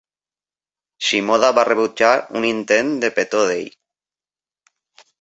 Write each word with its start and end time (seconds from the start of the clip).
Shimoda 1.07 1.51
va 1.59 1.67
rebutjar 1.69 2.11
un 2.41 2.49
intent 2.55 2.93
de 3.07 3.15
petó 3.21 3.47
d'ell. 3.53 3.73